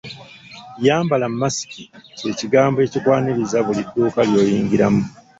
[0.85, 1.83] Yambala masiki
[2.17, 5.03] kye kigambo ekikwaniriza ku buli dduuka lw'oyingira mu.